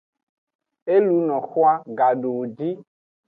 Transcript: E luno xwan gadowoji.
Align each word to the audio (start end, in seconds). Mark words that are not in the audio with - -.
E 0.93 0.95
luno 1.05 1.37
xwan 1.49 1.79
gadowoji. 1.97 2.69